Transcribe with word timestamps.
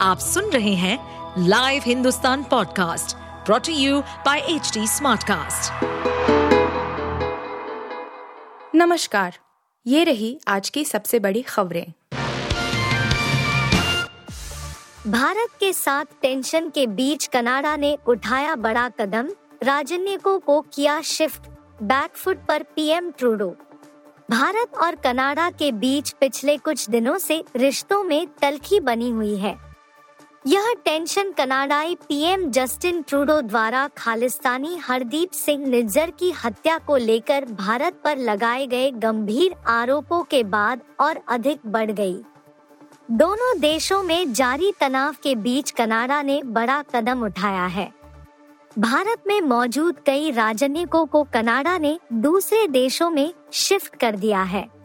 आप 0.00 0.18
सुन 0.18 0.50
रहे 0.50 0.74
हैं 0.74 0.98
live 1.48 1.82
Hindustan 1.86 2.42
podcast 2.42 3.16
brought to 3.46 3.72
you 3.72 4.00
by 4.00 4.38
H 4.38 4.72
Smartcast. 4.78 5.84
नमस्कार 8.74 9.38
ये 9.86 10.04
रही 10.04 10.40
आज 10.48 10.70
की 10.70 10.84
सबसे 10.84 11.18
बड़ी 11.18 11.42
खबरें। 11.42 11.92
भारत 15.10 15.48
के 15.60 15.72
साथ 15.72 16.04
टेंशन 16.22 16.68
के 16.68 16.86
बीच 16.86 17.26
कनाडा 17.26 17.76
ने 17.76 17.98
उठाया 18.06 18.54
बड़ा 18.54 18.88
कदम 18.88 19.30
राजनयिकों 19.62 20.38
को 20.38 20.60
किया 20.60 21.00
शिफ्ट 21.00 21.48
बैकफुट 21.82 22.46
पर 22.48 22.62
पीएम 22.62 23.10
ट्रूडो 23.10 23.56
भारत 24.30 24.78
और 24.82 24.94
कनाडा 24.94 25.50
के 25.50 25.72
बीच 25.72 26.10
पिछले 26.10 26.56
कुछ 26.56 26.90
दिनों 26.90 27.18
से 27.18 27.44
रिश्तों 27.56 28.04
में 28.04 28.26
तलखी 28.26 28.80
बनी 28.80 29.10
हुई 29.10 29.36
है। 29.36 29.65
यह 30.46 30.74
टेंशन 30.84 31.30
कनाडाई 31.32 31.94
पीएम 31.94 32.50
जस्टिन 32.50 33.02
ट्रूडो 33.02 33.40
द्वारा 33.40 33.88
खालिस्तानी 33.96 34.76
हरदीप 34.76 35.30
सिंह 35.30 35.66
निज्जर 35.66 36.10
की 36.10 36.30
हत्या 36.44 36.78
को 36.78 36.96
लेकर 36.96 37.44
भारत 37.44 38.00
पर 38.04 38.18
लगाए 38.18 38.66
गए 38.66 38.90
गंभीर 38.90 39.54
आरोपों 39.66 40.22
के 40.22 40.42
बाद 40.44 40.80
और 41.00 41.20
अधिक 41.28 41.60
बढ़ 41.66 41.90
गई। 41.90 42.16
दोनों 43.10 43.60
देशों 43.60 44.02
में 44.02 44.32
जारी 44.32 44.72
तनाव 44.80 45.16
के 45.22 45.34
बीच 45.34 45.70
कनाडा 45.70 46.22
ने 46.22 46.42
बड़ा 46.42 46.82
कदम 46.94 47.24
उठाया 47.24 47.66
है। 47.66 47.92
भारत 48.78 49.22
में 49.26 49.40
मौजूद 49.40 49.96
कई 50.06 50.30
राजनयिकों 50.30 51.06
को 51.06 51.24
कनाडा 51.24 51.78
ने 51.78 51.98
दूसरे 52.12 52.66
देशों 52.68 53.10
में 53.10 53.32
शिफ्ट 53.52 53.96
कर 53.96 54.16
दिया 54.16 54.42
है। 54.42 54.75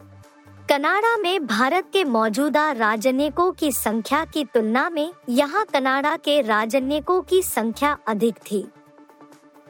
कनाडा 0.72 1.16
में 1.16 1.46
भारत 1.46 1.88
के 1.92 2.04
मौजूदा 2.04 2.70
राजनयिकों 2.72 3.50
की 3.52 3.70
संख्या 3.72 4.24
की 4.24 4.44
तुलना 4.44 4.88
में 4.90 5.12
यहाँ 5.28 5.64
कनाडा 5.72 6.16
के 6.16 6.40
राजनयिकों 6.40 7.20
की 7.20 7.42
संख्या 7.42 7.98
अधिक 8.08 8.36
थी। 8.50 8.64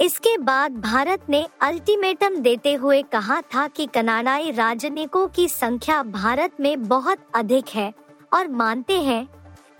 इसके 0.01 0.39
बाद 0.39 0.73
भारत 0.73 1.23
ने 1.29 1.47
अल्टीमेटम 1.61 2.37
देते 2.37 2.75
हुए 2.75 3.03
कहा 3.03 3.41
था 3.41 3.67
कि 3.69 3.87
कनाडाई 3.87 4.51
राजनयिकों 4.51 5.27
की 5.29 5.49
संख्या 5.49 6.03
भारत 6.03 6.53
में 6.61 6.89
बहुत 6.89 7.19
अधिक 7.35 7.69
है 7.69 7.93
और 8.33 8.49
मानते 8.49 9.01
हैं 9.01 9.27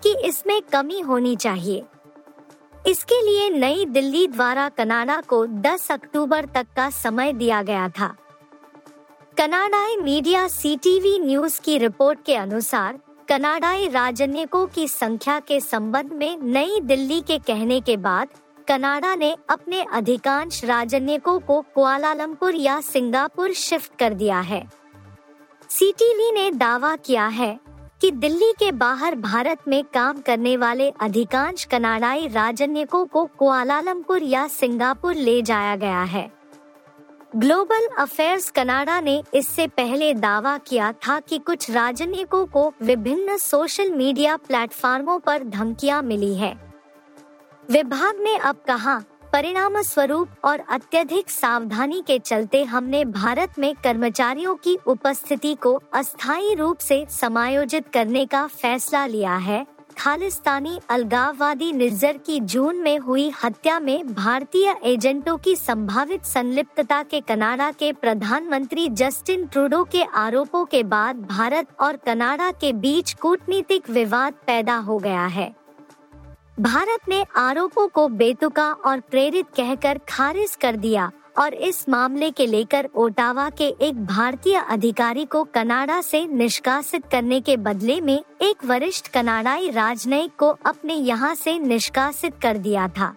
कि 0.03 0.15
इसमें 0.25 0.61
कमी 0.61 0.99
होनी 0.99 1.35
चाहिए। 1.35 1.83
इसके 2.87 3.21
लिए 3.21 3.49
नई 3.49 3.85
दिल्ली 3.85 4.27
द्वारा 4.27 4.67
कनाडा 4.69 5.21
को 5.21 5.45
10 5.45 5.91
अक्टूबर 5.91 6.45
तक 6.45 6.67
का 6.75 6.89
समय 6.89 7.33
दिया 7.33 7.61
गया 7.61 7.89
था। 7.89 8.15
कनाडाई 9.43 9.95
मीडिया 9.95 10.47
सीटीवी 10.47 11.19
न्यूज़ 11.19 11.61
की 11.61 11.77
रिपोर्ट 11.77 12.19
के 12.25 12.35
अनुसार, 12.35 12.99
कनाडाई 13.29 13.87
राजनयिकों 13.87 14.67
की 14.67 14.87
संख्या 14.87 15.39
के 15.39 15.59
संबंध 15.59 16.13
में 16.13 16.37
नई 16.43 16.79
दिल्ली 16.79 17.21
के 17.21 17.37
कहने 17.37 17.81
के 17.81 17.97
बाद, 17.97 18.27
कनाडा 18.67 19.15
ने 19.15 19.35
अपने 19.49 19.85
अधिकांश 19.93 20.63
राजनयिकों 20.65 21.39
को 21.39 21.61
कुआलालंपुर 21.61 22.55
या 22.55 22.81
सिंगापुर 22.81 23.53
शिफ्ट 23.53 23.99
कर 23.99 24.13
दिया 24.13 24.39
है। 24.39 24.69
सीटीवी 25.69 26.31
ने 26.31 26.51
दावा 26.51 26.95
किया 26.95 27.27
है 27.27 27.59
कि 28.01 28.11
दिल्ली 28.11 28.51
के 28.59 28.71
बाहर 28.71 29.15
भारत 29.15 29.67
में 29.67 29.83
काम 29.83 30.17
करने 30.17 30.57
वाले 30.57 30.89
अधिकांश 30.89 31.63
कनाडाई 31.63 32.27
राजन्यकों 32.27 33.05
को 33.05 33.25
कुआलालंपुर 33.25 34.23
या 34.23 34.47
सिंगापुर 34.47 35.13
ले 35.13 35.41
जाया 35.41 35.75
गया 35.75 36.03
है। 36.03 36.42
ग्लोबल 37.35 37.87
अफेयर्स 37.97 38.49
कनाडा 38.49 38.99
ने 39.01 39.23
इससे 39.33 39.65
पहले 39.67 40.13
दावा 40.13 40.57
किया 40.57 40.91
था 40.91 41.19
कि 41.19 41.37
कुछ 41.37 41.69
राजनयिकों 41.71 42.45
को 42.45 42.73
विभिन्न 42.81 43.37
सोशल 43.37 43.91
मीडिया 43.91 44.35
प्लेटफॉर्मों 44.37 45.17
पर 45.19 45.43
धमकियाँ 45.43 46.01
मिली 46.01 46.33
है। 46.35 46.53
विभाग 47.71 48.19
ने 48.21 48.35
अब 48.35 48.55
कहा 48.67 48.97
परिणाम 49.33 49.81
स्वरूप 49.81 50.45
और 50.45 50.63
अत्यधिक 50.69 51.29
सावधानी 51.29 52.03
के 52.07 52.19
चलते 52.19 52.63
हमने 52.63 53.05
भारत 53.05 53.59
में 53.59 53.73
कर्मचारियों 53.75 54.55
की 54.55 54.77
उपस्थिति 54.87 55.55
को 55.55 55.73
अस्थायी 55.93 56.53
रूप 56.55 56.77
से 56.77 57.05
समायोजित 57.09 57.87
करने 57.93 58.25
का 58.25 58.47
फैसला 58.47 59.05
लिया 59.05 59.35
है। 59.35 59.65
खालिस्तानी 59.97 60.79
अलगाववादी 60.89 61.71
निज्जर 61.71 62.17
की 62.17 62.39
जून 62.39 62.75
में 62.75 62.97
हुई 62.97 63.31
हत्या 63.43 63.79
में 63.79 64.13
भारतीय 64.13 64.75
एजेंटों 64.83 65.37
की 65.37 65.55
संभावित 65.55 66.25
संलिप्तता 66.25 67.03
के 67.03 67.21
कनाडा 67.21 67.71
के 67.71 67.91
प्रधानमंत्री 67.93 68.87
जस्टिन 68.89 69.45
ट्रूडो 69.45 69.83
के 69.83 70.03
आरोपों 70.03 70.65
के 70.65 70.83
बाद 70.83 71.25
भारत 71.25 71.67
और 71.79 71.95
कनाडा 71.95 72.51
के 72.51 72.73
बीच 72.73 73.13
कूटनीतिक 73.13 73.89
विवाद 73.89 74.33
पैदा 74.47 74.75
हो 74.77 74.97
गया 74.97 75.25
है। 75.25 75.53
भारत 76.59 77.09
ने 77.09 77.25
आरोपों 77.35 77.87
को 77.87 78.07
बेतुका 78.07 78.71
और 78.71 78.99
प्रेरित 78.99 79.45
कहकर 79.57 79.99
खारिज 80.09 80.55
कर 80.55 80.75
दिया। 80.75 81.11
और 81.37 81.53
इस 81.53 81.89
मामले 81.89 82.31
के 82.31 82.45
लेकर 82.45 82.89
ओटावा 82.95 83.49
के 83.49 83.67
एक 83.81 84.05
भारतीय 84.05 84.55
अधिकारी 84.57 85.25
को 85.25 85.43
कनाडा 85.43 86.01
से 86.01 86.25
निष्कासित 86.27 87.05
करने 87.11 87.41
के 87.41 87.57
बदले 87.57 88.01
में 88.01 88.19
एक 88.41 88.65
वरिष्ठ 88.65 89.07
कनाडाई 89.07 89.69
राजनयिक 89.69 90.31
को 90.39 90.49
अपने 90.65 90.93
यहाँ 90.93 91.35
से 91.35 91.59
निष्कासित 91.59 92.33
कर 92.41 92.57
दिया 92.57 92.87
था। 92.87 93.15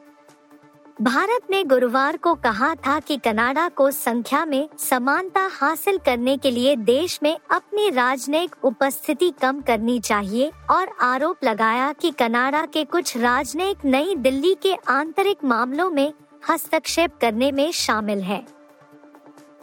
भारत 1.03 1.51
ने 1.51 1.63
गुरुवार 1.65 2.17
को 2.17 2.35
कहा 2.35 2.75
था 2.75 2.99
कि 3.01 3.17
कनाडा 3.17 3.69
को 3.69 3.91
संख्या 3.91 4.45
में 4.45 4.69
समानता 4.79 5.49
हासिल 5.53 5.99
करने 5.99 6.37
के 6.37 6.51
लिए 6.51 6.77
देश 6.77 7.19
में 7.23 7.37
अपनी 7.51 7.91
राजनयिक 7.91 8.57
उपस्थिति 8.65 9.33
कम 9.43 9.61
करनी 9.61 9.99
चाहिए 10.01 10.51
और 10.71 10.89
आरोप 11.01 11.45
लगाया 11.45 11.93
कि 11.93 12.11
कनाडा 12.11 12.67
के 12.67 12.85
कुछ 12.85 13.17
राजनयिक 13.17 13.85
नई 13.85 14.15
दिल्ली 14.15 14.55
के 14.63 14.75
आंतरिक 14.89 15.45
मामलों 15.45 15.91
में 15.91 16.13
हस्तक्षेप 16.49 17.17
करने 17.21 17.53
में 17.53 17.73
शामिल 17.73 18.21
है। 18.21 18.47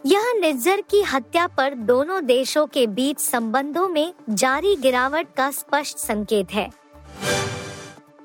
यह 0.06 0.32
निज्जर 0.40 0.80
की 0.80 1.02
हत्या 1.02 1.46
पर 1.46 1.74
दोनों 1.74 2.24
देशों 2.26 2.66
के 2.66 2.86
बीच 2.86 3.18
संबंधों 3.18 3.88
में 3.88 4.14
जारी 4.30 4.76
गिरावट 4.76 5.26
का 5.36 5.50
स्पष्ट 5.50 5.98
संकेत 5.98 6.52
है। 6.52 6.70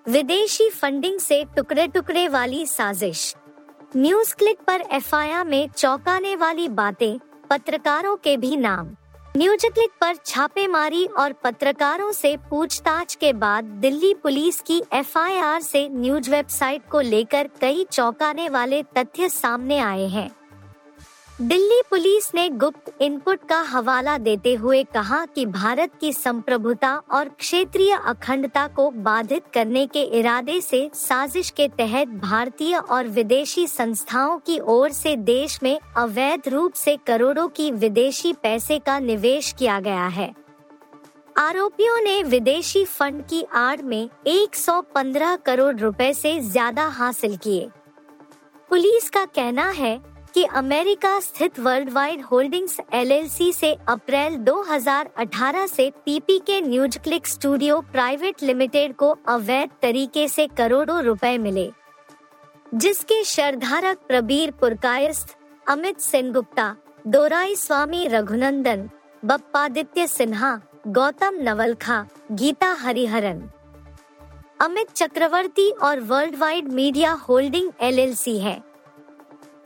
विदेशी 0.08 0.70
फंडिंग 0.70 1.20
से 1.20 1.46
टुकड़े 1.56 1.88
टुकड़े 1.88 2.28
वाली 2.28 2.66
साजिश। 2.66 3.36
न्यूज़ 3.96 4.36
क्लिक 4.36 4.58
पर 4.68 4.82
एफआईआर 4.92 5.46
में 5.46 5.70
चौंकाने 5.70 6.36
वाली 6.36 6.68
बातें, 6.68 7.20
पत्रकारों 7.50 8.16
के 8.16 8.38
भी 8.38 8.58
नाम। 8.58 8.96
न्यूज़ 9.38 9.66
क्लिक 9.66 9.90
पर 10.02 10.16
छापेमारी 10.26 11.06
और 11.20 11.34
पत्रकारों 11.34 12.12
से 12.12 12.36
पूछताछ 12.50 13.14
के 13.16 13.32
बाद 13.34 13.64
दिल्ली 13.82 14.14
पुलिस 14.14 14.60
की 14.62 14.82
एफआईआर 14.94 15.62
से 15.62 15.88
न्यूज़ 15.90 16.30
वेबसाइट 16.32 16.90
को 16.92 17.02
लेकर 17.02 17.50
कई 17.62 17.86
चौंकाने 17.92 18.50
वाले 18.50 18.82
तथ्य 18.98 19.30
सामने 19.30 19.78
आए 19.80 20.08
हैं। 20.08 20.30
दिल्ली 21.42 21.82
पुलिस 21.90 22.30
ने 22.36 22.48
गुप्त 22.50 22.92
इनपुट 23.02 23.44
का 23.50 23.60
हवाला 23.62 24.18
देते 24.18 24.54
हुए 24.54 24.84
कहा 24.84 25.26
कि 25.26 25.46
भारत 25.46 25.92
की 26.02 26.12
संप्रभुता 26.14 26.92
और 27.12 27.30
क्षेत्रीय 27.30 27.92
अखंडता 27.96 28.66
को 28.68 28.90
बाधित 28.92 29.44
करने 29.54 29.86
के 29.88 30.02
इरादे 30.20 30.60
से 30.62 30.90
साजिश 30.94 31.50
के 31.50 31.68
तहत 31.68 32.08
भारतीय 32.08 32.76
और 32.76 33.08
विदेशी 33.08 33.66
संस्थाओं 33.68 34.38
की 34.38 34.60
ओर 34.68 34.92
से 34.92 35.16
देश 35.16 35.60
में 35.64 35.80
अवैध 35.98 36.48
रूप 36.48 36.74
से 36.74 36.98
करोड़ों 37.08 37.48
की 37.48 37.72
विदेशी 37.72 38.34
पैसे 38.34 38.80
का 38.80 39.00
निवेश 39.00 39.54
किया 39.60 39.80
गया 39.80 40.08
है। 40.08 40.32
आरोपियों 41.36 42.02
ने 42.02 42.22
विदेशी 42.24 42.86
फंड 42.86 43.24
की 43.24 43.44
आड़ 43.54 43.82
में 43.82 44.10
115 44.28 45.38
करोड़ 45.46 45.76
रुपए 45.76 46.14
से 46.14 46.40
ज़्यादा 46.42 46.88
हासिल 46.88 47.38
किए। 47.38 47.70
पुलिस 48.72 49.10
का 49.10 49.26
कहना 49.26 49.70
है 49.70 50.00
कि 50.34 50.44
अमेरिका 50.44 51.20
स्थित 51.20 51.60
वर्ल्ड 51.60 51.90
वाइड 51.90 52.22
होल्डिंग्स 52.22 52.80
एलएलसी 52.94 53.52
से 53.54 53.74
अप्रैल 53.88 54.36
2018 54.38 55.68
से 55.68 55.90
पीपी 56.06 56.38
के 56.40 56.62
news 56.62 56.98
click 57.00 57.28
studio 57.28 57.80
private 57.82 58.44
limited 58.44 58.96
को 58.96 59.10
अवैध 59.28 59.70
तरीके 59.82 60.28
से 60.28 60.48
करोड़ों 60.48 61.02
रुपए 61.04 61.38
मिले, 61.38 61.72
जिसके 62.76 63.24
शेयरधारक 63.24 63.98
प्रबीर 64.08 64.52
पुरकायस्थ, 64.52 65.36
अमित 65.68 66.00
सेनगुप्ता, 66.00 66.76
दोराई 67.08 67.56
स्वामी 67.56 68.08
रघुनंदन, 68.08 68.90
बप्पादित्य 69.26 70.08
सिन्हा, 70.08 70.60
गौतम 70.88 71.40
नवलखा, 71.42 72.06
गीता 72.32 72.76
हरिहरन। 72.80 73.50
अमित 74.62 74.92
चक्रवर्ती 74.92 75.70
और 75.72 76.00
world 76.00 76.36
wide 76.36 76.68
media 76.68 77.12
holding 77.12 77.72
LLC 77.82 78.40
है। 78.40 78.69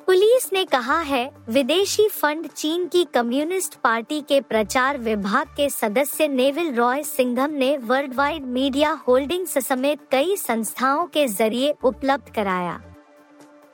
पुलिस 0.07 0.47
ने 0.53 0.63
कहा 0.65 0.99
है, 0.99 1.29
विदेशी 1.49 2.07
फंड 2.09 2.47
चीन 2.47 2.85
की 2.87 3.03
कम्युनिस्ट 3.13 3.75
पार्टी 3.75 4.19
के 4.21 4.39
प्रचार 4.41 4.97
विभाग 4.97 5.47
के 5.57 5.69
सदस्य 5.69 6.27
नेविल 6.27 6.73
रॉय 6.75 7.03
सिंघम 7.03 7.51
ने 7.51 7.75
वर्ल्ड 7.77 8.13
वाइड 8.13 8.45
मीडिया 8.47 8.91
होल्डिंग्स 9.07 9.57
समेत 9.67 9.99
कई 10.11 10.35
संस्थाओं 10.35 11.05
के 11.07 11.27
ज़रिए 11.27 11.73
उपलब्ध 11.83 12.33
कराया। 12.35 12.79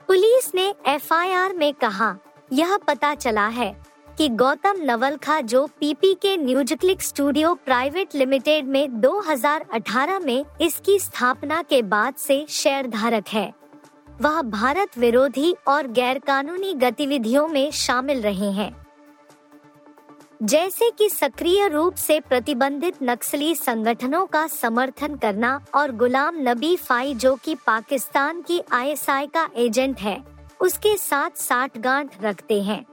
पुलिस 0.10 0.54
ने 0.56 0.74
एफआईआर 0.88 1.54
में 1.54 1.74
कहा, 1.74 2.16
यह 2.54 2.78
पता 2.88 3.14
चला 3.16 3.48
है 3.48 3.76
कि 4.18 4.30
गौतम 4.30 4.81
नवलखा 4.84 5.42
जो 5.42 5.66
पीपी 5.80 6.14
के 6.14 6.38
न्यूजक्लिक 6.38 7.02
स्टूडियो 7.02 7.54
प्राइवेट 7.56 8.16
लिमिटेड 8.16 8.68
में 8.68 8.88
2018 9.02 10.26
में 10.26 10.46
इसकी 10.62 11.00
स्थापना 11.00 11.62
के 11.62 11.81
बाद 11.84 12.16
से 12.18 12.46
शेयर 12.50 12.88
धारक 12.90 13.28
है। 13.28 13.59
वह 14.21 14.42
भारत 14.42 14.98
विरोधी 14.98 15.56
और 15.68 15.88
गैरकानूनी 15.88 16.74
गतिविधियों 16.74 17.48
में 17.48 17.71
शामिल 17.71 18.21
रहे 18.21 18.51
हैं। 18.51 18.86
जैसे 20.44 20.89
कि 20.89 21.10
सक्रिय 21.10 21.68
रूप 21.68 21.95
से 21.95 22.19
प्रतिबंधित 22.19 22.95
नक्सली 23.04 23.56
संगठनों 23.56 24.25
का 24.25 24.48
समर्थन 24.48 25.16
करना 25.16 25.66
और 25.75 25.92
गुलाम 25.92 26.36
नबी 26.39 26.75
फाई 26.75 27.13
जो 27.13 27.36
कि 27.36 27.56
पाकिस्तान 27.56 28.42
की 28.42 28.62
आईएसआई 28.71 29.27
का 29.27 29.50
एजेंट 29.56 30.00
है, 30.00 30.24
उसके 30.62 30.98
साथ 30.98 31.30
साठ 31.36 31.77
गांठ 31.77 32.24
रखते 32.24 32.62
हैं। 32.62 32.86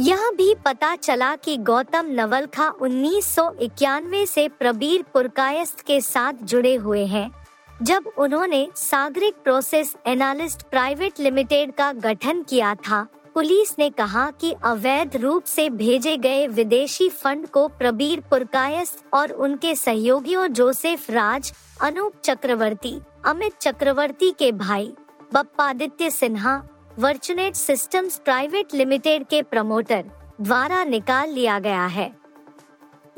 यह 0.00 0.30
भी 0.30 0.54
पता 0.64 0.96
चला 0.96 1.36
कि 1.36 1.56
गौतम 1.56 2.06
नवलखा 2.06 2.68
उन्नीस 2.68 3.36
से 4.30 4.48
प्रबीर 4.48 5.02
पुरकायस्त 5.02 5.80
के 5.80 6.00
साथ 6.00 6.32
जुड़े 6.42 6.74
हुए 6.74 7.06
हैं। 7.06 7.43
जब 7.82 8.04
उन्होंने 8.18 8.68
Sagarik 8.76 9.34
process 9.44 9.96
analyst 10.06 10.62
private 10.62 11.20
limited 11.20 11.72
का 11.74 11.92
गठन 11.92 12.42
किया 12.42 12.74
था, 12.74 13.06
पुलिस 13.34 13.74
ने 13.78 13.90
कहा 13.90 14.30
कि 14.30 14.52
अवैध 14.64 15.16
रूप 15.16 15.44
से 15.44 15.70
भेजे 15.70 16.16
गए 16.16 16.46
विदेशी 16.46 17.08
फंड 17.08 17.46
को 17.46 17.68
प्रबीर 17.68 18.20
पुरकायस 18.20 19.04
और 19.14 19.30
उनके 19.30 19.74
सहयोगियों 19.74 20.46
जोसेफ 20.46 21.10
राज, 21.10 21.52
अनूप 21.82 22.12
चक्रवर्ती, 22.24 23.00
अमित 23.24 23.52
चक्रवर्ती 23.60 24.30
के 24.30 24.52
भाई, 24.52 24.92
Bappaditya 25.34 26.10
Sinha, 26.10 26.56
Virtunet 26.98 27.54
systems 27.54 28.18
private 28.18 28.74
limited 28.74 29.26
के 29.26 29.42
प्रमोटर, 29.42 30.04
द्वारा 30.40 30.84
निकाल 30.84 31.30
लिया 31.30 31.58
गया 31.58 31.86
है। 31.86 32.12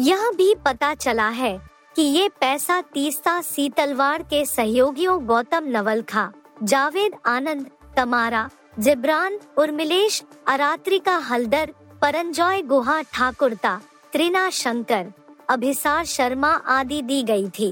यह 0.00 0.30
भी 0.30 0.54
पता 0.54 0.94
चला 0.94 1.28
है 1.28 1.75
कि 1.96 2.02
ये 2.02 2.28
पैसा 2.28 2.80
तीस्ता 2.80 3.40
सीतलवाड़ 3.40 4.22
के 4.22 4.44
सहयोगियों 4.46 5.26
गौतम 5.26 5.64
नवलखा, 5.66 6.32
जावेद 6.62 7.12
आनंद, 7.26 7.66
तमारा, 7.96 8.48
जिब्रान 8.78 9.38
उर्मिलेश, 9.58 10.22
अरात्रिका 10.46 11.16
हल्दर, 11.16 11.72
परंजॉय 12.02 12.62
गुहा 12.62 13.00
ठाकुरता, 13.02 13.80
त्रिना 14.12 14.48
शंकर, 14.50 15.06
अभिसार 15.48 16.04
शर्मा 16.04 16.50
आदि 16.50 17.00
दी 17.02 17.22
गई 17.22 17.48
थी। 17.48 17.70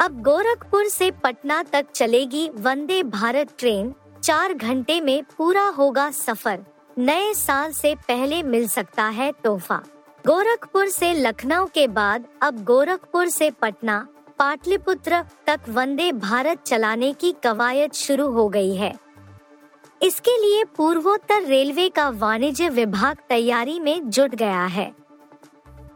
अब 0.00 0.20
गोरखपुर 0.22 0.88
से 0.88 1.10
पटना 1.24 1.62
तक 1.62 1.86
चलेगी 1.94 2.48
वंदे 2.56 3.02
भारत 3.02 3.54
ट्रेन, 3.58 3.92
चार 4.22 4.54
घंटे 4.54 5.00
में 5.00 5.22
पूरा 5.38 5.66
होगा 5.68 6.10
सफ़र, 6.10 6.64
नए 6.98 7.34
साल 7.34 7.72
से 7.72 7.94
पहले 7.94 8.42
मिल 8.42 8.68
सकता 8.68 9.04
है 9.04 9.32
तोहफा। 9.44 9.82
गोरखपुर 10.26 10.88
से 10.88 11.12
लखनऊ 11.14 11.66
के 11.66 11.86
बाद 11.88 12.24
अब 12.42 12.62
गोरखपुर 12.64 13.28
से 13.28 13.50
पटना, 13.50 13.96
पाटलिपुत्र 14.38 15.20
तक 15.46 15.60
वंदे 15.68 16.12
भारत 16.12 16.62
चलाने 16.62 17.12
की 17.12 17.34
कवायद 17.44 17.92
शुरू 17.92 18.28
हो 18.30 18.48
गई 18.48 18.74
है। 18.76 18.92
इसके 20.02 20.38
लिए 20.40 20.64
पूर्वोत्तर 20.76 21.42
रेलवे 21.42 21.88
का 21.88 22.08
वाणिज्य 22.10 22.68
विभाग 22.68 23.16
तैयारी 23.28 23.78
में 23.80 24.10
जुट 24.10 24.34
गया 24.34 24.64
है। 24.66 24.92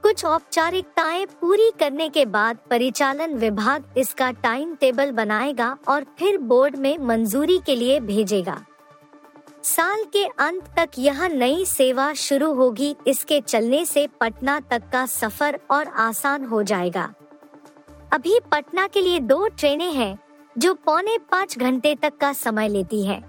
कुछ 0.02 0.24
औपचारिकताएँ 0.24 1.26
पूरी 1.40 1.70
करने 1.80 2.08
के 2.08 2.24
बाद 2.26 2.58
परिचालन 2.70 3.34
विभाग 3.34 3.94
इसका 3.96 4.30
टाइम 4.30 4.74
टेबल 4.74 5.12
बनाएगा 5.12 5.76
और 5.88 6.04
फिर 6.18 6.38
बोर्ड 6.38 6.76
में 6.76 6.96
मंजूरी 6.98 7.58
के 7.66 7.76
लिए 7.76 8.00
भेजेगा। 8.00 8.64
साल 9.68 10.04
के 10.04 10.24
अंत 10.24 10.64
तक 10.76 10.88
यह 10.98 11.26
नई 11.28 11.64
सेवा 11.64 12.12
शुरू 12.12 12.52
होगी। 12.54 12.96
इसके 13.06 13.40
चलने 13.40 13.84
से 13.84 14.06
पटना 14.20 14.60
तक 14.60 14.82
का 14.92 15.06
सफ़र 15.06 15.58
और 15.70 15.88
आसान 15.88 16.44
हो 16.44 16.62
जाएगा। 16.62 17.12
अभी 18.12 18.38
पटना 18.52 18.86
के 18.86 19.00
लिए 19.00 19.18
दो 19.20 19.48
ट्रेनें 19.48 19.92
हैं, 19.92 20.18
जो 20.58 20.74
पौने 20.74 21.18
पाँच 21.18 21.58
घंटे 21.58 21.94
तक 21.94 22.16
का 22.16 22.32
समय 22.32 22.68
लेती 22.68 23.04
है। 23.06 23.20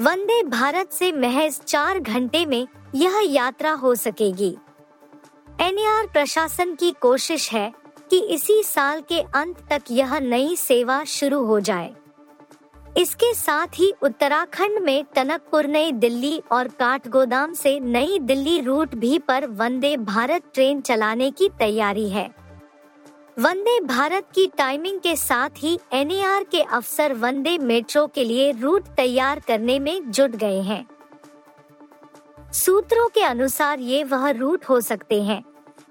वंदे 0.00 0.42
भारत 0.42 0.92
से 0.92 1.12
महज 1.12 1.60
चार 1.60 1.98
घंटे 1.98 2.46
में 2.46 2.66
यह 2.94 3.20
यात्रा 3.24 3.72
हो 3.72 3.94
सकेगी। 3.94 4.56
एनआर 5.60 6.06
प्रशासन 6.06 6.74
की 6.74 6.90
कोशिश 6.90 7.52
है 7.52 7.72
कि 8.10 8.18
इसी 8.18 8.62
साल 8.62 9.00
के 9.00 9.20
अंत 9.20 9.66
तक 9.70 9.82
यह 9.90 10.18
नई 10.18 10.56
सेवा 10.56 11.04
शुरू 11.04 11.44
हो 11.44 11.60
जाए। 11.60 11.94
इसके 12.96 13.32
साथ 13.34 13.66
ही 13.74 13.92
उत्तराखंड 14.02 14.78
में 14.78 15.04
टनकपुर 15.14 15.66
नई 15.66 15.92
दिल्ली 15.92 16.40
और 16.52 16.68
काठगोदाम 16.68 17.52
से 17.52 17.78
नई 17.80 18.18
दिल्ली 18.18 18.60
रूट 18.60 18.94
भी 18.94 19.18
पर 19.18 19.46
वंदे 19.46 19.96
भारत 19.96 20.42
ट्रेन 20.54 20.80
चलाने 20.80 21.30
की 21.30 21.48
तैयारी 21.58 22.08
है। 22.10 22.28
वंदे 23.38 23.78
भारत 23.80 24.26
की 24.34 24.46
टाइमिंग 24.58 25.00
के 25.00 25.16
साथ 25.16 25.50
ही 25.58 25.78
एनएआर 25.92 26.44
के 26.44 26.60
अफसर 26.60 27.12
वंदे 27.14 27.56
मेट्रो 27.58 28.06
के 28.06 28.24
लिए 28.24 28.50
रूट 28.52 28.88
तैयार 28.96 29.40
करने 29.40 29.78
में 29.78 30.10
जुट 30.10 30.36
गए 30.36 30.60
हैं। 30.60 30.86
सूत्रों 32.54 33.08
के 33.08 33.22
अनुसार 33.22 33.80
ये 33.80 34.04
वह 34.04 34.30
रूट 34.30 34.64
हो 34.64 34.80
सकते 34.80 35.22
हैं, 35.22 35.42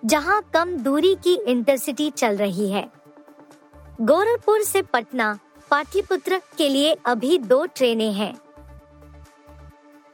जहाँ 0.05 0.41
कम 0.53 0.75
दूरी 0.77 1.15
की 1.15 1.33
इंटरसिटी 1.47 2.09
चल 2.11 2.37
रही 2.37 2.71
है। 2.71 2.89
गोरखपुर 4.01 4.61
से 4.63 4.81
पटना 4.83 5.37
पाटलिपुत्र 5.71 6.41
के 6.57 6.69
लिए 6.69 6.97
अभी 7.05 7.37
दो 7.37 7.65
ट्रेनें 7.65 8.13
हैं। 8.13 8.33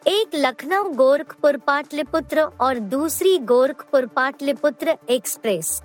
एक 0.07 0.35
लखनऊ 0.35 0.89
गोरखपुर 0.89 1.57
पाटलिपुत्र 1.57 2.41
और 2.41 2.79
दूसरी 2.79 3.37
गोरखपुर 3.37 4.05
पाटलिपुत्र 4.05 4.97
एक्सप्रेस। 5.09 5.81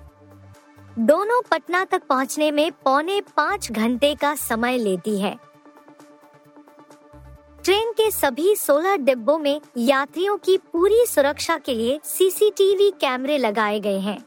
दोनों 0.99 1.41
पटना 1.51 1.85
तक 1.85 2.03
पहुँचने 2.03 2.51
में 2.51 2.71
पौने 2.71 3.21
पाँच 3.21 3.71
घंटे 3.71 4.15
का 4.15 4.35
समय 4.35 4.77
लेती 4.77 5.19
है। 5.21 5.35
ट्रेन 7.63 7.91
के 7.91 8.11
सभी 8.11 8.55
16 8.55 8.97
डिब्बों 8.97 9.37
में 9.37 9.61
यात्रियों 9.77 10.37
की 10.37 10.57
पूरी 10.57 11.05
सुरक्षा 11.05 11.57
के 11.57 11.73
लिए 11.73 11.99
सीसीटीवी 12.03 12.91
कैमरे 12.91 13.37
लगाए 13.37 13.79
गए 13.79 13.99
हैं। 13.99 14.25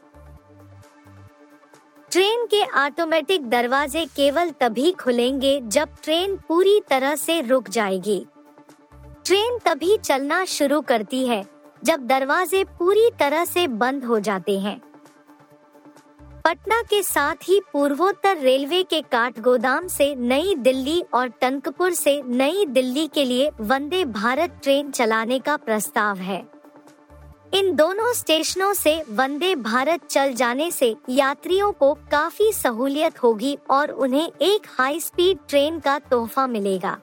ट्रेन 2.17 2.45
के 2.45 2.61
ऑटोमेटिक 2.79 3.45
दरवाजे 3.49 4.05
केवल 4.05 4.49
तभी 4.51 4.91
खुलेंगे 4.91 5.59
जब 5.63 5.89
ट्रेन 6.03 6.35
पूरी 6.47 6.79
तरह 6.89 7.15
से 7.15 7.39
रुक 7.41 7.69
जाएगी। 7.69 8.25
ट्रेन 9.25 9.57
तभी 9.57 9.97
चलना 9.97 10.43
शुरू 10.45 10.81
करती 10.81 11.25
है, 11.27 11.43
जब 11.83 12.07
दरवाजे 12.07 12.63
पूरी 12.79 13.09
तरह 13.19 13.45
से 13.45 13.67
बंद 13.67 14.05
हो 14.05 14.19
जाते 14.19 14.57
हैं। 14.59 14.77
पटना 16.45 16.81
के 16.81 17.03
साथ 17.03 17.35
ही 17.43 17.59
पूर्वोत्तर 17.73 18.37
रेलवे 18.37 18.83
के 18.83 19.01
काठगोदाम 19.01 19.87
से 19.87 20.13
नई 20.15 20.55
दिल्ली 20.55 21.01
और 21.13 21.27
टंकपुर 21.41 21.93
से 21.93 22.21
नई 22.25 22.65
दिल्ली 22.65 23.07
के 23.07 23.25
लिए 23.25 23.51
वंदे 23.61 24.05
भारत 24.05 24.59
ट्रेन 24.63 24.91
चलाने 24.91 25.39
का 25.39 25.57
प्रस्ताव 25.57 26.17
है। 26.17 26.45
इन 27.53 27.75
दोनों 27.75 28.13
स्टेशनों 28.13 28.73
से 28.73 29.01
वंदे 29.09 29.53
भारत 29.55 30.05
चल 30.09 30.33
जाने 30.33 30.69
से 30.71 30.95
यात्रियों 31.09 31.71
को 31.71 31.93
काफ़ी 32.11 32.51
सहूलियत 32.53 33.23
होगी 33.23 33.57
और 33.69 33.91
उन्हें 33.91 34.31
एक 34.41 34.67
हाई 34.69 34.99
स्पीड 34.99 35.37
ट्रेन 35.49 35.79
का 35.79 35.97
तोहफा 35.99 36.47
मिलेगा। 36.47 36.97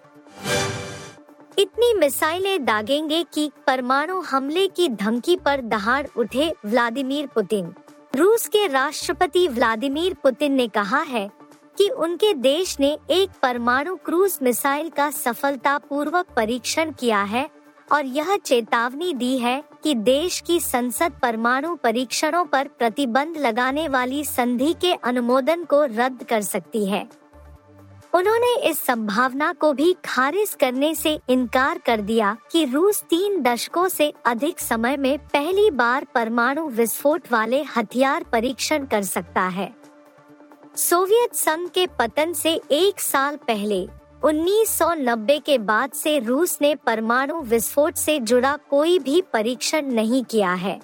इतनी 1.58 1.92
मिसाइलें 1.94 2.64
दागेंगे 2.64 3.22
कि 3.34 3.50
परमाणु 3.66 4.20
हमले 4.20 4.66
की 4.68 4.88
धमकी 4.88 5.36
पर 5.36 5.60
दहाड़ 5.60 6.06
उठे 6.16 6.52
व्लादिमीर 6.64 7.26
पुतिन। 7.26 7.72
रूस 8.16 8.46
के 8.48 8.66
राष्ट्रपति 8.66 9.48
व्लादिमीर 9.48 10.14
पुतिन 10.14 10.52
ने 10.52 10.68
कहा 10.68 11.00
है 11.00 11.28
कि 11.78 11.88
उनके 11.88 12.32
देश 12.34 12.76
ने 12.80 12.96
एक 13.10 13.30
परमाणु 13.42 13.96
क्रूज 13.96 14.38
मिसाइल 14.42 14.88
का 14.88 15.10
सफलतापूर्वक 15.10 16.26
परीक्षण 16.36 16.92
किया 16.92 17.22
है 17.22 17.48
और 17.92 18.04
यह 18.04 18.36
चेतावनी 18.36 19.14
दी 19.14 19.38
है 19.38 19.62
कि 19.82 19.94
देश 19.94 20.40
की 20.40 20.60
संसद 20.60 21.12
परमाणु 21.22 21.74
परीक्षणों 21.76 22.44
पर 22.44 22.68
प्रतिबंध 22.68 23.36
लगाने 23.36 23.88
वाली 23.88 24.24
संधि 24.24 24.74
के 24.80 24.92
अनुमोदन 24.92 25.64
को 25.64 25.84
रद्द 25.84 26.22
कर 26.22 26.40
सकती 26.40 26.86
है। 26.86 27.08
उन्होंने 28.14 28.54
इस 28.70 28.78
संभावना 28.78 29.52
को 29.52 29.72
भी 29.72 29.96
खारिज 30.04 30.54
करने 30.54 30.94
से 30.94 31.20
इनकार 31.28 31.78
कर 31.78 32.00
दिया 32.00 32.36
कि 32.52 32.64
रूस 32.64 33.02
तीन 33.02 33.42
दशकों 33.42 33.88
से 33.88 34.12
अधिक 34.26 34.60
समय 34.60 34.96
में 34.96 35.18
पहली 35.18 35.70
बार 35.70 36.06
परमाणु 36.14 36.68
विस्फोट 36.68 37.32
वाले 37.32 37.62
हथियार 37.76 38.24
परीक्षण 38.24 38.86
कर 38.86 39.02
सकता 39.02 39.42
है। 39.42 39.74
सोवियत 40.76 41.34
संघ 41.34 41.68
के 41.68 41.86
पतन 41.86 42.32
से 42.32 42.60
एक 42.70 43.00
साल 43.00 43.36
पहले 43.36 43.88
1990 44.24 45.38
के 45.40 45.56
बाद 45.58 45.92
से 45.92 46.18
रूस 46.18 46.58
ने 46.62 46.74
परमाणु 46.74 47.40
विस्फोट 47.42 47.94
से 47.94 48.18
जुड़ा 48.20 48.56
कोई 48.70 48.98
भी 48.98 49.20
परीक्षण 49.32 49.86
नहीं 49.86 50.22
किया 50.24 50.52
है। 50.54 50.80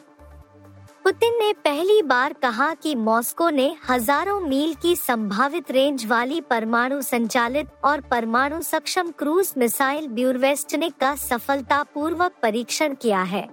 पुतिन 1.05 1.39
ने 1.39 1.53
पहली 1.53 2.03
बार 2.03 2.33
कहा 2.33 2.73
कि 2.75 2.95
मॉस्को 2.95 3.49
ने 3.51 3.75
हज़ारों 3.89 4.41
मील 4.41 4.75
की 4.75 4.95
संभावित 4.97 5.71
रेंज 5.71 6.05
वाली 6.07 6.41
परमाणु 6.41 7.01
संचालित 7.03 7.69
और 7.85 8.01
परमाणु 8.01 8.61
सक्षम 8.63 9.11
क्रूज 9.11 9.53
मिसाइल 9.59 10.09
ब्यूरवेस्टनिक 10.09 10.97
का 11.01 11.15
सफलतापूर्वक 11.15 12.33
परीक्षण 12.43 12.95
किया 12.95 13.23
है। 13.23 13.49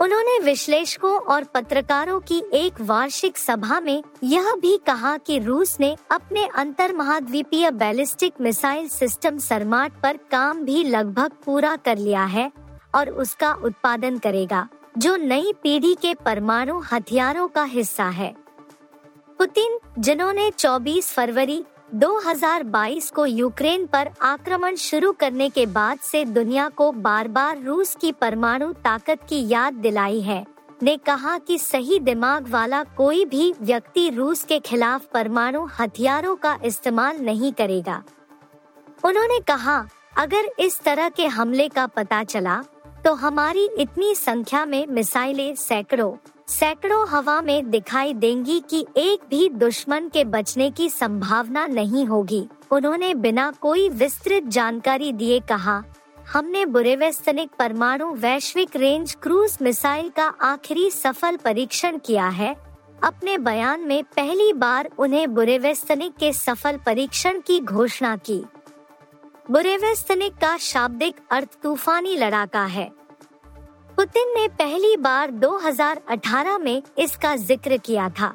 उन्होंने 0.00 0.38
विश्लेषकों 0.38 1.18
और 1.18 1.44
पत्रकारों 1.44 2.20
की 2.20 2.42
एक 2.54 2.80
वार्षिक 2.80 3.38
सभा 3.38 3.80
में 3.80 4.02
यह 4.22 4.52
भी 4.54 4.76
कहा 4.86 5.16
कि 5.16 5.38
रूस 5.38 5.76
ने 5.80 5.96
अपने 6.10 6.46
अंतर 6.54 6.92
महाद्वीपीय 6.92 7.70
बैलिस्टिक 7.70 8.34
मिसाइल 8.40 8.88
सिस्टम 8.88 9.38
सरमाट 9.38 10.00
पर 10.02 10.16
काम 10.30 10.62
भी 10.62 10.82
लगभग 10.84 11.32
पूरा 11.44 11.76
कर 11.76 11.98
लिया 11.98 12.24
है 12.24 12.50
और 12.94 13.10
उसका 13.10 13.52
उत्पादन 13.54 14.18
करेगा, 14.18 14.68
जो 14.98 15.16
नई 15.16 15.52
पीढ़ी 15.62 15.94
के 15.94 16.14
परमाणु 16.14 16.78
हथियारों 16.92 17.48
का 17.48 17.62
हिस्सा 17.62 18.08
है। 18.08 18.34
पुतिन, 19.38 19.78
जिन्होंने 19.98 20.50
24 20.50 21.12
फरवरी 21.12 21.64
2022 21.94 23.10
को 23.10 23.24
यूक्रेन 23.26 23.86
पर 23.86 24.08
आक्रमण 24.22 24.74
शुरू 24.74 25.12
करने 25.12 25.48
के 25.48 25.66
बाद 25.66 25.98
से 25.98 26.24
दुनिया 26.24 26.68
को 26.68 26.90
बार 26.92 27.28
बार 27.28 27.62
रूस 27.62 27.94
की 27.94 28.12
परमाणु 28.12 28.72
ताकत 28.72 29.20
की 29.28 29.48
याद 29.48 29.74
दिलाई 29.74 30.20
है। 30.20 30.44
ने 30.82 30.96
कहा 30.96 31.38
कि 31.38 31.58
सही 31.58 31.98
दिमाग 31.98 32.48
वाला 32.48 32.82
कोई 32.96 33.24
भी 33.24 33.52
व्यक्ति 33.60 34.08
रूस 34.10 34.44
के 34.44 34.58
खिलाफ 34.58 35.06
परमाणु 35.06 35.64
हथियारों 35.80 36.36
का 36.36 36.58
इस्तेमाल 36.64 37.20
नहीं 37.20 37.52
करेगा। 37.52 38.02
उन्होंने 39.04 39.40
कहा, 39.40 39.84
अगर 40.16 40.50
इस 40.58 40.80
तरह 40.80 41.08
के 41.08 41.26
हमले 41.26 41.68
का 41.68 41.86
पता 41.86 42.22
चला 42.24 42.62
तो 43.04 43.12
हमारी 43.14 43.68
इतनी 43.78 44.14
संख्या 44.14 44.64
में 44.66 44.86
मिसाइलें 44.86 45.54
सैकड़ों 45.54 46.12
सैकड़ों 46.48 47.06
हवा 47.08 47.40
में 47.42 47.70
दिखाई 47.70 48.12
देंगी 48.14 48.58
कि 48.70 48.84
एक 48.96 49.20
भी 49.30 49.48
दुश्मन 49.50 50.08
के 50.08 50.24
बचने 50.24 50.70
की 50.70 50.88
संभावना 50.90 51.66
नहीं 51.66 52.04
होगी। 52.06 52.46
उन्होंने 52.70 53.12
बिना 53.14 53.50
कोई 53.60 53.88
विस्तृत 53.88 54.44
जानकारी 54.46 55.12
दिए 55.12 55.40
कहा, 55.40 55.82
हमने 56.32 56.64
बुरेवेस्तनिक 56.66 57.50
परमाणु 57.58 58.12
वैश्विक 58.14 58.76
रेंज 58.76 59.14
क्रूज 59.14 59.56
मिसाइल 59.62 60.08
का 60.08 60.26
आखिरी 60.42 60.90
सफल 60.90 61.36
परीक्षण 61.36 61.98
किया 61.98 62.28
है। 62.28 62.54
अपने 63.04 63.38
बयान 63.38 63.80
में 63.80 64.02
पहली 64.16 64.52
बार 64.52 64.90
उन्हें 64.98 65.34
बुरेवेस्तनिक 65.34 66.16
के 66.16 66.32
सफल 66.32 66.76
परीक्षण 66.76 67.40
की 67.40 67.60
घोषणा 67.60 68.16
की। 68.16 68.42
बुरेवेस्तनिक 69.50 70.34
का 70.34 70.56
शाब्दिक 70.56 71.16
अर्थ 71.30 71.58
तूफानी 71.62 72.16
लड़ाका 72.16 72.64
है। 72.66 72.90
पुतिन 73.96 74.32
ने 74.36 74.46
पहली 74.48 74.96
बार 74.96 75.30
2018 75.30 76.58
में 76.58 76.82
इसका 76.98 77.34
ज़िक्र 77.36 77.76
किया 77.76 78.08
था। 78.10 78.32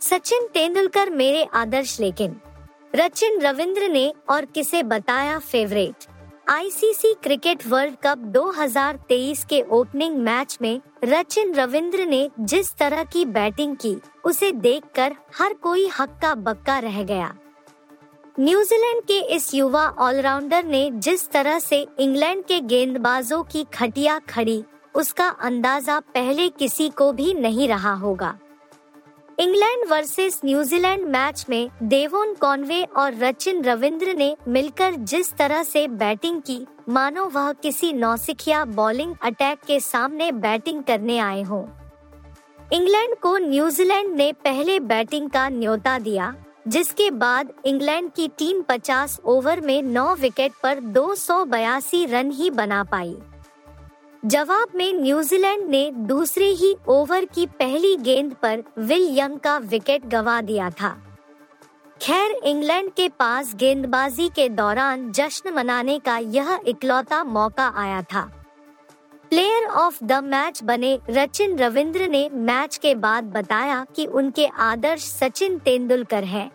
सचिन 0.00 0.46
तेंदुलकर 0.54 1.10
मेरे 1.10 1.44
आदर्श 1.54 2.00
लेकिन, 2.00 2.36
रचिन 2.94 3.40
रविंद्र 3.40 3.88
ने 3.88 4.12
और 4.28 4.44
किसे 4.44 4.82
बताया 4.82 5.38
favourite 5.38 6.06
ICC 6.48 7.14
cricket 7.22 7.66
world 7.66 7.94
cup 8.02 8.18
2023 8.18 9.44
के 9.44 9.62
ओपनिंग 9.70 10.16
मैच 10.16 10.58
में 10.62 10.80
रचिन 11.04 11.54
रविंद्र 11.54 12.06
ने 12.06 12.28
जिस 12.40 12.74
तरह 12.74 13.04
की 13.04 13.24
बैटिंग 13.24 13.76
की, 13.76 13.96
उसे 14.24 14.52
देखकर 14.52 15.14
हर 15.38 15.52
कोई 15.52 15.88
हक्का 16.00 16.34
बक्का 16.34 16.78
रह 16.78 17.02
गया। 17.02 17.34
न्यूजीलैंड 18.40 19.00
के 19.02 19.18
इस 19.34 19.54
युवा 19.54 19.82
ऑलराउंडर 19.98 20.64
ने 20.64 20.90
जिस 20.96 21.28
तरह 21.30 21.58
से 21.58 21.86
इंग्लैंड 22.00 22.44
के 22.44 22.60
गेंदबाजों 22.60 23.42
की 23.42 23.64
खटिया 23.74 24.18
खड़ी, 24.28 24.62
उसका 24.94 25.26
अंदाज़ा 25.40 25.98
पहले 26.14 26.48
किसी 26.48 26.88
को 26.88 27.10
भी 27.12 27.34
नहीं 27.34 27.68
रहा 27.68 27.92
होगा 27.94 28.38
इंग्लैंड 29.38 29.86
वर्सेस 29.88 30.40
न्यूजीलैंड 30.44 31.04
मैच 31.06 31.44
में 31.48 31.70
देवोन 31.82 32.34
कॉनवे 32.34 32.82
और 32.96 33.14
रचिन 33.14 33.62
रविंद्र 33.64 34.14
ने 34.14 34.36
मिलकर 34.48 34.94
जिस 34.94 35.32
तरह 35.32 35.62
से 35.62 35.86
बैटिंग 35.88 36.40
की, 36.42 36.66
मानो 36.88 37.26
वह 37.26 37.52
किसी 37.52 37.92
नौसिखिया 37.92 38.64
बॉलिंग 38.64 39.14
अटैक 39.22 39.58
के 39.66 39.78
सामने 39.80 40.30
बैटिंग 40.32 40.82
करने 40.82 41.18
आए 41.18 41.42
हों। 41.42 41.64
इंग्लैंड 42.72 43.14
को 43.14 43.36
न्यूजीलैंड 43.38 44.14
ने 44.16 44.32
पहले 44.44 44.78
बैटिंग 44.80 45.30
का 45.30 45.48
न्योता 45.48 45.98
दिया 45.98 46.34
जिसके 46.68 47.10
बाद 47.10 47.52
इंग्लैंड 47.64 48.12
की 48.12 48.28
टीम 48.28 48.62
50 48.62 49.20
ओवर 49.24 49.60
में 49.60 49.82
9 49.82 50.14
विकेट 50.16 50.52
पर 50.62 50.80
दो 50.80 51.14
सौ 51.14 51.44
बयासी 51.44 52.04
रन 52.06 52.30
ही 52.30 52.50
बना 52.50 52.84
पाई। 52.84 53.16
जवाब 54.24 54.68
में 54.74 54.92
न्यूजीलैंड 54.92 55.68
ने 55.68 55.90
दूसरे 55.90 56.46
ही 56.46 56.74
ओवर 56.88 57.24
की 57.24 57.46
पहली 57.46 57.96
गेंद 57.96 58.34
पर 58.42 58.62
विल 58.78 59.18
यंग 59.18 59.38
का 59.38 59.58
विकेट 59.58 60.06
गवा 60.06 60.40
दिया 60.40 60.70
था। 60.70 60.96
खैर, 62.02 62.30
इंग्लैंड 62.30 62.92
के 62.92 63.08
पास 63.08 63.54
गेंदबाजी 63.54 64.28
के 64.28 64.48
दौरान 64.48 65.12
जश्न 65.12 65.54
मनाने 65.54 65.98
का 65.98 66.18
यह 66.18 66.60
इकलौता 66.66 67.24
मौका 67.24 67.72
आया 67.76 68.02
था। 68.02 68.41
प्लेयर 69.32 69.64
ऑफ़ 69.64 69.98
द 70.04 70.12
मैच 70.22 70.62
बने 70.62 70.98
रचिन 71.10 71.56
रविंद्र 71.58 72.08
ने 72.08 72.28
मैच 72.30 72.76
के 72.76 72.94
बाद 72.94 73.24
बताया 73.26 73.84
कि 73.96 74.04
उनके 74.06 74.46
आदर्श 74.46 75.04
सचिन 75.04 75.56
तेंदुलकर 75.58 76.24
हैं, 76.24 76.50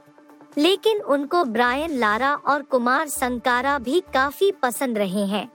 लेकिन 0.58 1.02
उनको 1.06 1.44
ब्रायन 1.46 1.98
लारा 1.98 2.34
और 2.34 2.62
कुमार 2.62 3.08
संकारा 3.08 3.78
भी 3.80 4.02
काफ़ी 4.14 4.52
पसंद 4.64 4.98
रहे 4.98 5.26
हैं। 5.26 5.48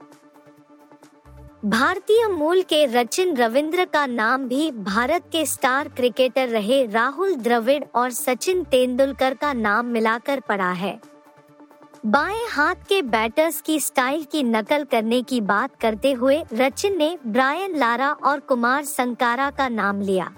भारतीय 1.67 2.27
मूल 2.27 2.61
के 2.63 2.85
रचिन 2.93 3.35
रविंद्र 3.37 3.85
का 3.85 4.05
नाम 4.05 4.47
भी 4.47 4.69
भारत 4.83 5.29
के 5.31 5.45
स्टार 5.45 5.89
क्रिकेटर 5.89 6.49
रहे 6.49 6.85
राहुल 6.87 7.35
द्रविड़ 7.37 7.83
और 7.95 8.11
सचिन 8.11 8.63
तेंदुलकर 8.65 9.33
का 9.33 9.53
नाम 9.53 9.85
मिलाकर 9.85 10.39
पड़ा 10.39 10.71
है। 10.73 10.99
बाएँ 12.05 12.47
हाथ 12.49 12.75
के 12.75 13.01
बैटर्स 13.01 13.61
की 13.61 13.79
स्टाइल 13.79 14.23
की 14.23 14.43
नकल 14.43 14.83
करने 14.83 15.21
की 15.23 15.41
बात 15.41 15.75
करते 15.81 16.11
हुए 16.11 16.43
रचिन 16.53 16.97
ने 16.97 17.17
ब्रायन 17.27 17.75
लारा 17.75 18.11
और 18.11 18.39
कुमार 18.39 18.83
संकारा 18.83 19.49
का 19.49 19.69
नाम 19.69 20.01
लिया। 20.01 20.33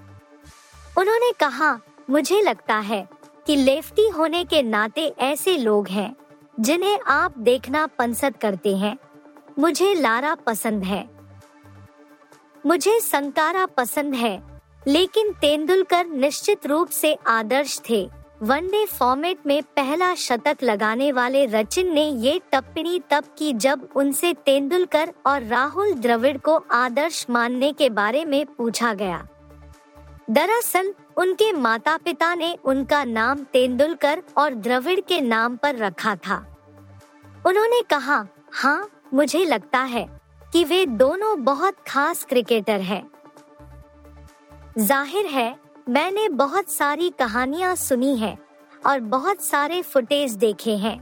उन्होंने 0.97 1.31
कहा, 1.31 1.79
मुझे 2.09 2.41
लगता 2.41 2.75
है 2.75 3.07
कि 3.47 3.55
लेफ्टी 3.55 4.07
होने 4.07 4.45
के 4.45 4.63
नाते 4.63 5.15
ऐसे 5.19 5.57
लोग 5.57 5.87
हैं, 5.87 6.15
जिन्हें 6.59 6.99
आप 7.07 7.37
देखना 7.37 7.87
पंसद 7.87 8.37
करते 8.37 8.77
हैं। 8.77 8.97
मुझे 9.59 9.93
लारा 9.93 10.35
पसंद 10.35 10.83
है। 10.83 11.09
मुझे 12.65 12.99
संकारा 12.99 13.65
पसंद 13.65 14.15
है, 14.15 14.61
लेकिन 14.87 15.31
तेंदुलकर 15.31 16.05
निश्चित 16.05 16.65
रूप 16.65 16.89
से 16.89 17.17
आदर्श 17.27 17.81
थे। 17.89 18.24
वनडे 18.43 18.85
फॉर्मेट 18.85 19.37
में 19.45 19.61
पहला 19.63 20.15
शतक 20.15 20.63
लगाने 20.63 21.11
वाले 21.11 21.45
रचिन 21.45 21.93
ने 21.93 22.03
ये 22.03 22.39
टिप्पणी 22.51 22.99
तब 23.09 23.23
की 23.37 23.53
जब 23.53 23.87
उनसे 23.95 24.33
तेंदुलकर 24.33 25.13
और 25.25 25.43
राहुल 25.43 25.93
द्रविड़ 25.93 26.37
को 26.37 26.55
आदर्श 26.71 27.25
मानने 27.29 27.71
के 27.73 27.89
बारे 27.89 28.25
में 28.25 28.45
पूछा 28.45 28.93
गया 28.93 29.27
दरअसल, 30.29 30.93
उनके 31.17 31.51
माता 31.53 31.97
पिता 31.97 32.35
ने 32.35 32.57
उनका 32.65 33.03
नाम 33.03 33.43
तेंदुलकर 33.43 34.23
और 34.37 34.53
द्रविड़ 34.53 34.99
के 34.99 35.21
नाम 35.21 35.55
पर 35.55 35.75
रखा 35.75 36.15
था 36.15 36.45
उन्होंने 37.45 37.81
कहा 37.81 38.25
हाँ 38.53 38.89
मुझे 39.13 39.45
लगता 39.45 39.79
है 39.79 40.07
कि 40.53 40.63
वे 40.63 40.85
दोनों 40.85 41.43
बहुत 41.43 41.75
खास 41.87 42.23
क्रिकेटर 42.23 42.81
हैं। 42.81 43.03
ज़ाहिर 44.77 45.25
है 45.25 45.64
मैंने 45.87 46.29
बहुत 46.29 46.69
सारी 46.69 47.09
कहानियाँ 47.09 47.75
सुनी 47.75 48.15
हैं 48.17 48.37
और 48.85 48.99
बहुत 48.99 49.41
सारे 49.41 49.81
फुटेज 49.81 50.31
देखे 50.31 50.75
हैं। 50.77 50.99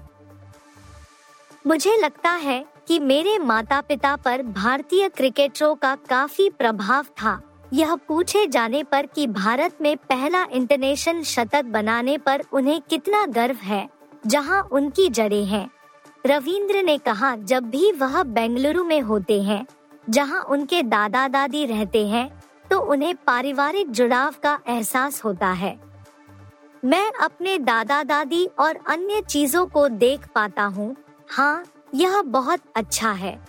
मुझे 1.68 1.96
लगता 1.98 2.30
है 2.30 2.66
कि 2.88 3.00
मेरे 3.00 3.38
माता 3.40 3.80
पिता 3.82 4.16
पर 4.16 4.42
भारतीय 4.44 5.10
क्रिकेटरों 5.10 5.76
का 5.76 5.96
काफ़ी 6.10 6.50
प्रभाव 6.50 7.04
था। 7.04 7.40
यह 7.74 7.96
पूछे 7.96 8.46
जाने 8.48 8.84
पर 8.84 9.06
कि 9.06 9.28
भारत 9.28 9.78
में 9.82 9.96
पहला 9.98 10.44
इंटरनेशनल 10.52 11.24
शतक 11.24 11.66
बनाने 11.66 12.18
पर 12.18 12.44
उन्हें 12.54 12.82
कितना 12.82 13.26
गर्व 13.26 13.56
है, 13.56 13.90
जहाँ 14.28 14.62
उनकी 14.72 15.10
जड़ें 15.10 15.46
हैं। 15.46 15.70
रविंद्र 16.26 16.82
ने 16.82 16.98
कहा, 16.98 17.36
जब 17.36 17.70
भी 17.70 17.92
वह 17.92 18.24
बेंगलुरु 18.24 18.84
में 18.84 19.02
होते 19.02 19.42
हैं, 19.42 19.66
जहाँ 20.10 20.42
उनके 20.42 20.84
दादा 20.84 21.28
दादी 21.28 21.66
रहते 21.66 22.08
हैं 22.08 22.43
उन्हें 22.84 23.16
पारिवारिक 23.16 23.92
जुड़ाव 23.92 24.34
का 24.44 24.60
एहसास 24.68 25.24
होता 25.24 25.52
है। 25.52 25.78
मैं 26.86 27.12
अपने 27.22 27.58
दादा 27.58 28.02
दादी 28.04 28.46
और 28.60 28.80
अन्य 28.88 29.22
चीज़ों 29.22 29.66
को 29.66 29.88
देख 29.90 30.28
पाता 30.36 30.64
हूँ। 30.64 30.96
हाँ 31.30 31.66
यह 31.96 32.22
बहुत 32.22 32.62
अच्छा 32.76 33.12
है। 33.12 33.40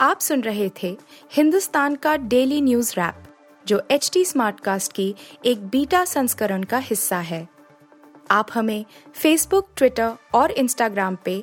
आप 0.00 0.20
सुन 0.20 0.40
रहे 0.40 0.70
थे 0.82 0.96
हिंदुस्तान 1.32 1.94
का 1.94 2.16
डेली 2.16 2.60
न्यूज़ 2.60 2.92
रैप, 2.92 3.22
जो 3.66 3.82
एच 3.90 4.10
टी 4.12 4.24
स्मार्ट 4.24 4.60
कास्ट 4.60 4.92
की 4.92 5.14
एक 5.44 5.66
बीटा 5.66 6.04
संस्करण 6.04 6.62
का 6.62 6.78
हिस्सा 6.78 7.18
है। 7.18 7.46
आप 8.30 8.48
हमें 8.54 8.84
फेसबुक 9.14 9.68
ट्विटर 9.76 10.12
और 10.34 10.50
इंस्टाग्राम 10.50 11.16
पे 11.24 11.42